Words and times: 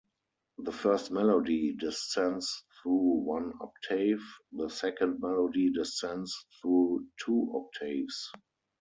The 0.57 0.71
first 0.71 1.11
melody 1.11 1.75
descends 1.75 2.63
through 2.81 3.21
one 3.23 3.53
octave, 3.61 4.19
the 4.51 4.67
second 4.67 5.19
melody 5.19 5.69
descends 5.69 6.35
through 6.59 7.05
two 7.23 7.51
octaves. 7.53 8.31